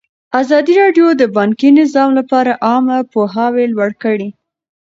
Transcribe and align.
ازادي 0.41 0.73
راډیو 0.83 1.07
د 1.21 1.23
بانکي 1.35 1.69
نظام 1.79 2.09
لپاره 2.19 2.51
عامه 2.67 2.97
پوهاوي 3.13 3.65
لوړ 3.73 3.91
کړی. 4.03 4.29